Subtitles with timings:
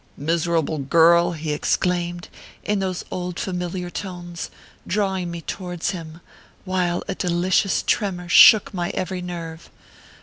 [0.17, 2.27] "Miserable girl!" he exclaimed,
[2.63, 4.49] in those old fami liar tones,
[4.87, 6.21] drawing me towards him,
[6.65, 9.69] while a delicious tremor shook my every nerve.